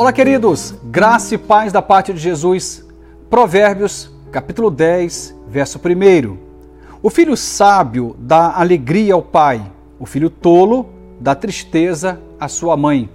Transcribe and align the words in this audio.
Olá, 0.00 0.14
queridos, 0.14 0.74
graça 0.84 1.34
e 1.34 1.36
paz 1.36 1.74
da 1.74 1.82
parte 1.82 2.10
de 2.14 2.18
Jesus. 2.18 2.82
Provérbios, 3.28 4.10
capítulo 4.32 4.70
10, 4.70 5.36
verso 5.46 5.78
1. 5.78 6.38
O 7.02 7.10
filho 7.10 7.36
sábio 7.36 8.16
dá 8.18 8.54
alegria 8.56 9.12
ao 9.12 9.20
pai, 9.20 9.60
o 9.98 10.06
filho 10.06 10.30
tolo 10.30 10.88
dá 11.20 11.34
tristeza 11.34 12.18
à 12.40 12.48
sua 12.48 12.78
mãe. 12.78 13.10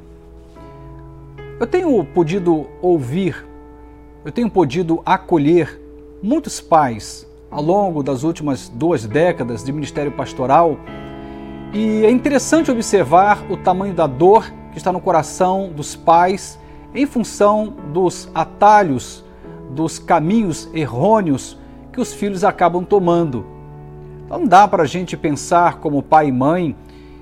Eu 1.60 1.66
tenho 1.66 2.06
podido 2.06 2.68
ouvir, 2.84 3.44
eu 4.24 4.32
tenho 4.32 4.48
podido 4.48 5.02
acolher 5.04 5.82
muitos 6.22 6.62
pais 6.62 7.28
ao 7.50 7.64
longo 7.64 8.04
das 8.04 8.22
últimas 8.22 8.70
duas 8.70 9.08
décadas 9.08 9.64
de 9.64 9.74
ministério 9.74 10.12
pastoral 10.12 10.78
e 11.74 12.06
é 12.06 12.12
interessante 12.12 12.70
observar 12.70 13.44
o 13.50 13.58
tamanho 13.58 13.96
da 13.96 14.06
dor 14.06 14.54
que 14.72 14.78
está 14.78 14.92
no 14.92 15.02
coração 15.02 15.72
dos 15.76 15.96
pais 15.96 16.60
em 16.96 17.06
função 17.06 17.74
dos 17.92 18.30
atalhos, 18.34 19.24
dos 19.72 20.00
caminhos 20.00 20.70
errôneos 20.74 21.58
que 21.92 22.00
os 22.00 22.14
filhos 22.14 22.44
acabam 22.44 22.86
tomando. 22.86 23.46
Não 24.30 24.46
dá 24.46 24.68
para 24.68 24.84
a 24.84 24.88
gente 24.88 25.18
pensar 25.18 25.80
como 25.80 26.02
pai 26.02 26.30
e 26.30 26.32
mãe 26.32 26.76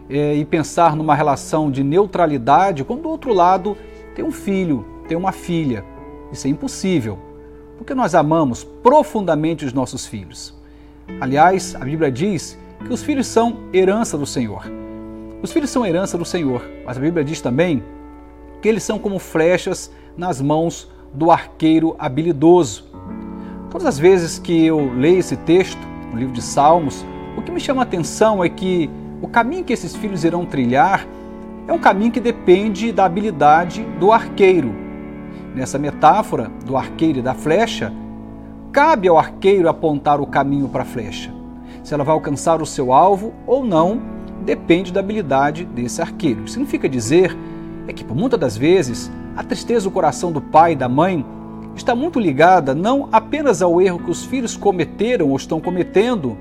é, 0.10 0.36
e 0.36 0.46
pensar 0.46 0.96
numa 0.96 1.16
relação 1.16 1.72
de 1.72 1.84
neutralidade 1.84 2.84
quando 2.84 3.02
do 3.02 3.10
outro 3.10 3.34
lado 3.34 3.76
tem 4.16 4.24
um 4.24 4.32
filho, 4.32 4.86
tem 5.08 5.18
uma 5.18 5.32
filha. 5.32 5.84
Isso 6.32 6.48
é 6.48 6.50
impossível, 6.50 7.18
porque 7.78 7.96
nós 7.96 8.16
amamos 8.16 8.64
profundamente 8.64 9.66
os 9.66 9.74
nossos 9.74 10.06
filhos. 10.06 10.54
Aliás, 11.20 11.76
a 11.76 11.80
Bíblia 11.80 12.12
diz 12.12 12.58
que 12.86 12.94
os 12.94 13.04
filhos 13.04 13.28
são 13.28 13.58
herança 13.74 14.18
do 14.18 14.26
Senhor. 14.26 14.64
Os 15.42 15.52
filhos 15.52 15.70
são 15.70 15.86
herança 15.86 16.18
do 16.18 16.24
Senhor, 16.24 16.62
mas 16.86 16.98
a 16.98 17.02
Bíblia 17.02 17.24
diz 17.24 17.42
também 17.42 17.84
que 18.64 18.70
eles 18.70 18.82
são 18.82 18.98
como 18.98 19.20
flechas 19.20 19.92
nas 20.16 20.40
mãos 20.40 20.90
do 21.14 21.30
arqueiro 21.30 21.98
habilidoso. 22.00 22.86
Todas 23.70 23.86
as 23.86 24.00
vezes 24.00 24.40
que 24.40 24.66
eu 24.66 24.90
leio 24.96 25.20
esse 25.20 25.36
texto, 25.36 25.86
no 26.14 26.18
livro 26.18 26.34
de 26.34 26.42
Salmos, 26.42 27.06
o 27.36 27.42
que 27.42 27.52
me 27.52 27.60
chama 27.60 27.82
a 27.82 27.84
atenção 27.84 28.42
é 28.42 28.48
que 28.48 28.90
o 29.22 29.28
caminho 29.28 29.66
que 29.66 29.74
esses 29.74 29.94
filhos 29.98 30.24
irão 30.24 30.46
trilhar 30.46 31.06
é 31.68 31.74
um 31.74 31.78
caminho 31.78 32.14
que 32.14 32.22
depende 32.22 32.94
da 32.94 33.04
habilidade 33.04 33.84
do 34.00 34.14
arqueiro. 34.14 34.74
Nessa 35.54 35.78
metáfora 35.78 36.50
do 36.66 36.78
arqueiro 36.78 37.20
e 37.20 37.22
da 37.22 37.34
flecha, 37.34 37.92
cabe 38.72 39.10
ao 39.10 39.18
arqueiro 39.18 39.68
apontar 39.68 40.22
o 40.22 40.26
caminho 40.26 40.70
para 40.70 40.84
a 40.84 40.86
flecha. 40.86 41.34
Se 41.84 41.94
ela 41.94 42.06
vai 42.06 42.14
alcançar 42.14 42.62
o 42.62 42.66
seu 42.66 42.94
alvo 42.94 43.34
ou 43.46 43.66
não, 43.66 44.02
depende 44.46 44.94
da 44.94 45.02
habilidade 45.02 45.66
desse 45.66 46.02
arqueiro. 46.02 46.48
Significa 46.48 46.88
dizer 46.88 47.36
é 47.88 47.94
que, 47.94 48.04
por 48.04 48.16
muitas 48.16 48.40
das 48.40 48.58
vezes, 48.58 49.12
a 49.36 49.44
tristeza 49.44 49.86
do 49.90 49.92
coração 49.92 50.32
do 50.32 50.42
pai 50.42 50.74
e 50.74 50.76
da 50.76 50.88
mãe 50.88 51.26
está 51.76 51.96
muito 51.96 52.20
ligada 52.20 52.76
não 52.76 53.10
apenas 53.12 53.62
ao 53.62 53.82
erro 53.82 54.00
que 54.00 54.12
os 54.12 54.26
filhos 54.26 54.56
cometeram 54.56 55.30
ou 55.30 55.36
estão 55.36 55.60
cometendo, 55.60 56.38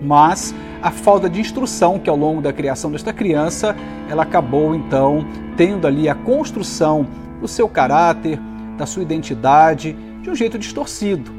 mas 0.00 0.54
a 0.82 0.90
falta 0.90 1.30
de 1.30 1.40
instrução 1.40 1.98
que 1.98 2.10
ao 2.10 2.16
longo 2.16 2.42
da 2.42 2.52
criação 2.52 2.90
desta 2.90 3.12
criança 3.12 3.76
ela 4.08 4.24
acabou 4.24 4.74
então 4.74 5.24
tendo 5.56 5.86
ali 5.86 6.08
a 6.08 6.14
construção 6.14 7.06
do 7.40 7.46
seu 7.46 7.68
caráter, 7.68 8.38
da 8.76 8.84
sua 8.84 9.02
identidade 9.02 9.96
de 10.22 10.30
um 10.30 10.34
jeito 10.34 10.58
distorcido, 10.58 11.30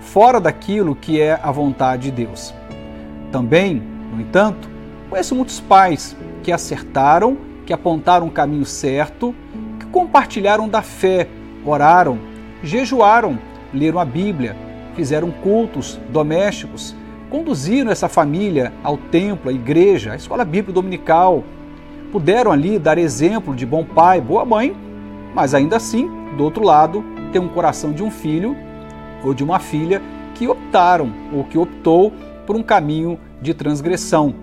fora 0.00 0.40
daquilo 0.40 0.94
que 0.94 1.20
é 1.20 1.40
a 1.42 1.50
vontade 1.50 2.10
de 2.10 2.24
Deus. 2.24 2.52
Também, 3.32 3.82
no 4.12 4.20
entanto, 4.20 4.68
conheço 5.08 5.34
muitos 5.34 5.60
pais 5.60 6.16
que 6.42 6.52
acertaram 6.52 7.47
que 7.68 7.72
apontaram 7.74 8.26
o 8.26 8.30
caminho 8.30 8.64
certo, 8.64 9.34
que 9.78 9.84
compartilharam 9.88 10.66
da 10.66 10.80
fé, 10.80 11.28
oraram, 11.66 12.18
jejuaram, 12.62 13.38
leram 13.74 13.98
a 13.98 14.06
Bíblia, 14.06 14.56
fizeram 14.94 15.30
cultos 15.30 16.00
domésticos, 16.08 16.96
conduziram 17.28 17.90
essa 17.90 18.08
família 18.08 18.72
ao 18.82 18.96
templo, 18.96 19.50
à 19.50 19.52
igreja, 19.52 20.12
à 20.12 20.16
escola 20.16 20.46
bíblica 20.46 20.72
dominical, 20.72 21.44
puderam 22.10 22.50
ali 22.50 22.78
dar 22.78 22.96
exemplo 22.96 23.54
de 23.54 23.66
bom 23.66 23.84
pai, 23.84 24.18
boa 24.18 24.46
mãe, 24.46 24.74
mas 25.34 25.52
ainda 25.52 25.76
assim, 25.76 26.08
do 26.38 26.44
outro 26.44 26.64
lado, 26.64 27.04
tem 27.32 27.42
um 27.42 27.48
coração 27.48 27.92
de 27.92 28.02
um 28.02 28.10
filho 28.10 28.56
ou 29.22 29.34
de 29.34 29.44
uma 29.44 29.58
filha 29.58 30.00
que 30.34 30.48
optaram 30.48 31.12
ou 31.34 31.44
que 31.44 31.58
optou 31.58 32.14
por 32.46 32.56
um 32.56 32.62
caminho 32.62 33.20
de 33.42 33.52
transgressão. 33.52 34.34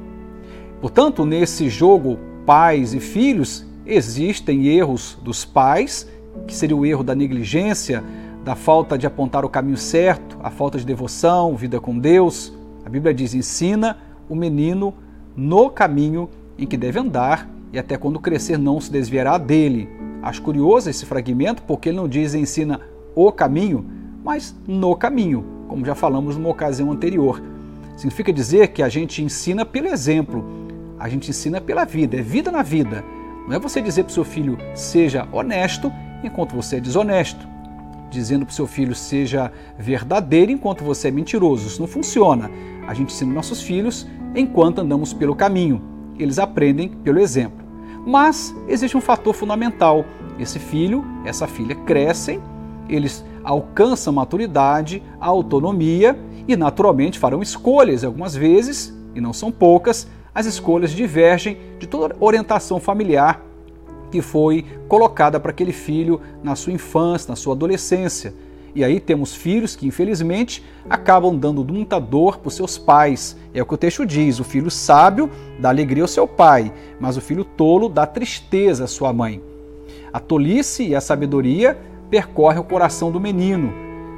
Portanto, 0.80 1.26
nesse 1.26 1.70
jogo 1.70 2.20
pais 2.46 2.94
e 2.94 3.00
filhos, 3.00 3.66
existem 3.86 4.68
erros 4.68 5.18
dos 5.22 5.44
pais, 5.44 6.08
que 6.48 6.54
seria 6.54 6.76
o 6.76 6.86
erro 6.86 7.04
da 7.04 7.16
negligência, 7.16 8.04
da 8.44 8.56
falta 8.56 8.98
de 8.98 9.08
apontar 9.08 9.44
o 9.44 9.50
caminho 9.50 9.78
certo, 9.78 10.38
a 10.44 10.52
falta 10.52 10.78
de 10.78 10.86
devoção, 10.86 11.56
vida 11.56 11.80
com 11.80 11.98
Deus. 11.98 12.54
A 12.86 12.90
Bíblia 12.90 13.14
diz: 13.14 13.34
ensina 13.34 13.98
o 14.30 14.36
menino 14.36 14.94
no 15.36 15.70
caminho 15.70 16.30
em 16.58 16.68
que 16.68 16.78
deve 16.78 17.00
andar 17.00 17.50
e 17.74 17.80
até 17.80 17.98
quando 17.98 18.20
crescer 18.20 18.58
não 18.58 18.80
se 18.80 18.92
desviará 18.92 19.38
dele. 19.38 19.90
Acho 20.22 20.42
curioso 20.42 20.90
esse 20.90 21.06
fragmento 21.06 21.64
porque 21.64 21.90
ele 21.90 21.98
não 21.98 22.08
diz 22.08 22.34
ensina 22.34 22.80
o 23.16 23.32
caminho, 23.32 23.86
mas 24.24 24.56
no 24.68 24.96
caminho, 24.96 25.44
como 25.68 25.86
já 25.86 25.96
falamos 25.96 26.36
numa 26.38 26.50
ocasião 26.50 26.92
anterior. 26.92 27.42
Significa 27.96 28.32
dizer 28.32 28.70
que 28.70 28.84
a 28.84 28.90
gente 28.90 29.24
ensina 29.24 29.66
pelo 29.66 29.88
exemplo, 29.88 30.65
a 31.00 31.10
gente 31.10 31.30
ensina 31.30 31.60
pela 31.60 31.86
vida, 31.86 32.18
é 32.18 32.22
vida 32.22 32.52
na 32.52 32.62
vida. 32.62 33.04
Não 33.48 33.56
é 33.56 33.60
você 33.60 33.82
dizer 33.82 34.04
para 34.04 34.12
o 34.12 34.14
seu 34.14 34.24
filho 34.24 34.58
seja 34.74 35.28
honesto 35.32 35.92
enquanto 36.24 36.56
você 36.56 36.78
é 36.78 36.80
desonesto. 36.80 37.48
Dizendo 38.10 38.46
para 38.46 38.54
o 38.54 38.56
seu 38.56 38.66
filho 38.66 38.96
seja 38.96 39.52
verdadeiro 39.78 40.52
enquanto 40.52 40.84
você 40.84 41.10
é 41.10 41.12
mentiroso. 41.12 41.68
Isso 41.68 41.82
não 41.82 41.88
funciona. 41.88 42.50
A 42.88 42.94
gente 42.94 43.14
ensina 43.14 43.34
nossos 43.34 43.62
filhos 43.62 44.08
enquanto 44.34 44.80
andamos 44.80 45.14
pelo 45.14 45.36
caminho. 45.36 45.82
Eles 46.18 46.40
aprendem 46.40 46.90
pelo 46.90 47.20
exemplo. 47.20 47.66
Mas 48.06 48.56
existe 48.68 48.96
um 48.96 49.02
fator 49.02 49.34
fundamental. 49.34 50.06
Esse 50.40 50.60
filho, 50.60 51.04
essa 51.26 51.48
filha 51.48 51.76
crescem, 51.76 52.42
eles 52.88 53.24
alcançam 53.44 54.14
maturidade, 54.14 55.02
autonomia 55.20 56.18
e 56.48 56.56
naturalmente 56.56 57.20
farão 57.20 57.42
escolhas 57.42 58.04
algumas 58.04 58.36
vezes, 58.36 58.96
e 59.14 59.22
não 59.22 59.34
são 59.34 59.52
poucas, 59.52 60.08
as 60.36 60.46
escolhas 60.46 60.92
divergem 60.92 61.58
de 61.80 61.88
toda 61.88 62.14
orientação 62.20 62.78
familiar 62.78 63.42
que 64.12 64.22
foi 64.22 64.66
colocada 64.88 65.40
para 65.40 65.52
aquele 65.52 65.72
filho 65.72 66.22
na 66.44 66.56
sua 66.56 66.74
infância, 66.74 67.30
na 67.30 67.36
sua 67.36 67.54
adolescência. 67.54 68.34
E 68.76 68.84
aí 68.84 69.00
temos 69.00 69.34
filhos 69.34 69.76
que, 69.76 69.88
infelizmente, 69.88 70.62
acabam 70.90 71.36
dando 71.36 71.64
muita 71.64 71.98
dor 72.00 72.38
para 72.38 72.50
os 72.50 72.56
seus 72.56 72.78
pais. 72.78 73.38
É 73.54 73.62
o 73.62 73.66
que 73.66 73.74
o 73.74 73.78
texto 73.78 74.06
diz: 74.06 74.40
o 74.40 74.44
filho 74.44 74.70
sábio 74.70 75.30
dá 75.58 75.70
alegria 75.70 76.04
ao 76.04 76.08
seu 76.08 76.28
pai, 76.28 76.74
mas 77.00 77.16
o 77.16 77.22
filho 77.22 77.46
tolo 77.46 77.88
dá 77.88 78.06
tristeza 78.06 78.84
à 78.84 78.88
sua 78.88 79.14
mãe. 79.14 79.42
A 80.12 80.20
tolice 80.20 80.86
e 80.86 80.96
a 80.96 81.00
sabedoria 81.00 81.78
percorrem 82.10 82.60
o 82.60 82.64
coração 82.66 83.12
do 83.12 83.20
menino, 83.20 83.74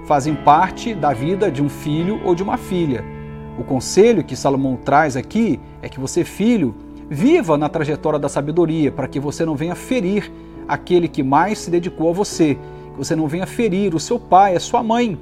fazem 0.07 0.35
parte 0.35 0.93
da 0.95 1.13
vida 1.13 1.51
de 1.51 1.61
um 1.61 1.69
filho 1.69 2.19
ou 2.25 2.33
de 2.33 2.41
uma 2.41 2.57
filha. 2.57 3.16
O 3.57 3.63
conselho 3.63 4.23
que 4.23 4.35
Salomão 4.35 4.75
traz 4.75 5.17
aqui 5.17 5.59
é 5.81 5.89
que 5.89 5.99
você, 5.99 6.23
filho, 6.23 6.75
viva 7.09 7.57
na 7.57 7.67
trajetória 7.67 8.19
da 8.19 8.29
sabedoria, 8.29 8.91
para 8.91 9.07
que 9.07 9.19
você 9.19 9.45
não 9.45 9.55
venha 9.55 9.75
ferir 9.75 10.31
aquele 10.67 11.07
que 11.07 11.23
mais 11.23 11.57
se 11.57 11.71
dedicou 11.71 12.09
a 12.09 12.13
você, 12.13 12.55
que 12.91 12.97
você 12.97 13.15
não 13.15 13.27
venha 13.27 13.47
ferir 13.47 13.95
o 13.95 13.99
seu 13.99 14.19
pai, 14.19 14.55
a 14.55 14.59
sua 14.59 14.83
mãe, 14.83 15.17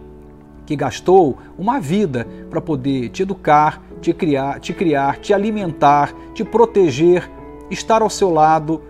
que 0.65 0.75
gastou 0.75 1.37
uma 1.57 1.79
vida 1.79 2.27
para 2.49 2.59
poder 2.59 3.09
te 3.09 3.21
educar, 3.21 3.81
te 4.01 4.13
criar, 4.13 4.59
te 4.59 4.73
criar, 4.73 5.17
te 5.17 5.33
alimentar, 5.33 6.13
te 6.33 6.43
proteger, 6.43 7.29
estar 7.69 8.01
ao 8.01 8.09
seu 8.09 8.31
lado. 8.31 8.81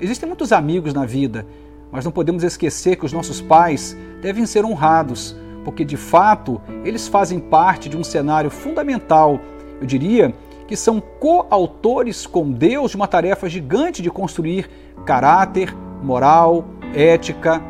Existem 0.00 0.26
muitos 0.26 0.52
amigos 0.52 0.92
na 0.92 1.04
vida, 1.04 1.46
mas 1.92 2.04
não 2.04 2.10
podemos 2.10 2.42
esquecer 2.42 2.96
que 2.96 3.06
os 3.06 3.12
nossos 3.12 3.40
pais 3.40 3.96
devem 4.20 4.44
ser 4.44 4.64
honrados 4.64 5.36
porque 5.68 5.84
de 5.84 5.98
fato 5.98 6.62
eles 6.82 7.08
fazem 7.08 7.38
parte 7.38 7.90
de 7.90 7.96
um 7.98 8.02
cenário 8.02 8.48
fundamental. 8.48 9.38
Eu 9.78 9.86
diria 9.86 10.34
que 10.66 10.74
são 10.74 10.98
coautores 10.98 12.26
com 12.26 12.50
Deus 12.50 12.92
de 12.92 12.96
uma 12.96 13.06
tarefa 13.06 13.50
gigante 13.50 14.00
de 14.00 14.10
construir 14.10 14.66
caráter, 15.04 15.76
moral, 16.02 16.64
ética, 16.94 17.62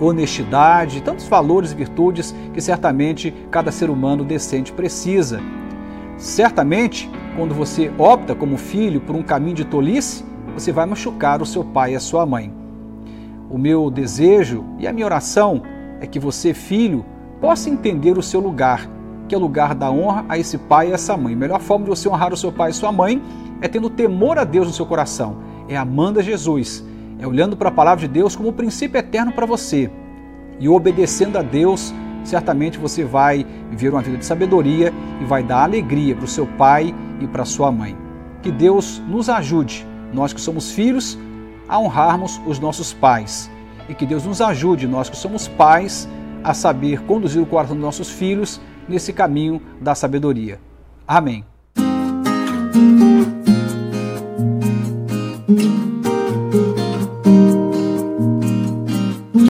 honestidade, 0.00 1.02
tantos 1.02 1.28
valores 1.28 1.70
e 1.70 1.76
virtudes 1.76 2.34
que 2.52 2.60
certamente 2.60 3.32
cada 3.48 3.70
ser 3.70 3.90
humano 3.90 4.24
decente 4.24 4.72
precisa. 4.72 5.40
Certamente, 6.18 7.08
quando 7.36 7.54
você 7.54 7.92
opta 7.96 8.34
como 8.34 8.56
filho 8.56 9.00
por 9.00 9.14
um 9.14 9.22
caminho 9.22 9.54
de 9.54 9.64
tolice, 9.64 10.24
você 10.52 10.72
vai 10.72 10.84
machucar 10.84 11.40
o 11.40 11.46
seu 11.46 11.62
pai 11.62 11.92
e 11.92 11.96
a 11.96 12.00
sua 12.00 12.26
mãe. 12.26 12.52
O 13.48 13.56
meu 13.56 13.88
desejo 13.88 14.64
e 14.80 14.88
a 14.88 14.92
minha 14.92 15.06
oração 15.06 15.62
é 16.00 16.08
que 16.08 16.18
você, 16.18 16.52
filho, 16.52 17.04
possa 17.40 17.70
entender 17.70 18.18
o 18.18 18.22
seu 18.22 18.40
lugar, 18.40 18.88
que 19.28 19.34
é 19.34 19.38
o 19.38 19.40
lugar 19.40 19.74
da 19.74 19.90
honra 19.90 20.24
a 20.28 20.38
esse 20.38 20.58
pai 20.58 20.90
e 20.90 20.92
essa 20.92 21.16
mãe. 21.16 21.34
A 21.34 21.36
melhor 21.36 21.60
forma 21.60 21.84
de 21.84 21.90
você 21.90 22.08
honrar 22.08 22.32
o 22.32 22.36
seu 22.36 22.52
pai 22.52 22.70
e 22.70 22.74
sua 22.74 22.92
mãe 22.92 23.22
é 23.60 23.68
tendo 23.68 23.88
temor 23.88 24.38
a 24.38 24.44
Deus 24.44 24.66
no 24.66 24.72
seu 24.72 24.86
coração, 24.86 25.38
é 25.68 25.76
amando 25.76 26.20
a 26.20 26.22
Jesus, 26.22 26.84
É 27.18 27.26
olhando 27.26 27.54
para 27.54 27.68
a 27.68 27.72
palavra 27.72 28.06
de 28.06 28.08
Deus 28.08 28.34
como 28.34 28.48
um 28.48 28.52
princípio 28.52 28.98
eterno 28.98 29.30
para 29.32 29.44
você. 29.44 29.90
E 30.58 30.66
obedecendo 30.68 31.36
a 31.36 31.42
Deus, 31.42 31.92
certamente 32.24 32.78
você 32.78 33.04
vai 33.04 33.46
viver 33.70 33.90
uma 33.90 34.00
vida 34.00 34.16
de 34.16 34.24
sabedoria 34.24 34.90
e 35.20 35.24
vai 35.24 35.42
dar 35.42 35.64
alegria 35.64 36.14
para 36.14 36.24
o 36.24 36.28
seu 36.28 36.46
pai 36.46 36.94
e 37.20 37.26
para 37.26 37.44
sua 37.44 37.70
mãe. 37.70 37.94
Que 38.42 38.50
Deus 38.50 39.02
nos 39.06 39.28
ajude, 39.28 39.86
nós 40.14 40.32
que 40.32 40.40
somos 40.40 40.72
filhos, 40.72 41.18
a 41.68 41.78
honrarmos 41.78 42.40
os 42.46 42.58
nossos 42.58 42.94
pais. 42.94 43.50
E 43.86 43.94
que 43.94 44.06
Deus 44.06 44.24
nos 44.24 44.40
ajude, 44.40 44.86
nós 44.86 45.10
que 45.10 45.16
somos 45.16 45.46
pais, 45.46 46.08
a 46.42 46.54
saber 46.54 47.02
conduzir 47.02 47.42
o 47.42 47.46
coração 47.46 47.76
dos 47.76 47.84
nossos 47.84 48.10
filhos 48.10 48.60
nesse 48.88 49.12
caminho 49.12 49.60
da 49.80 49.94
sabedoria. 49.94 50.60
Amém. 51.06 51.44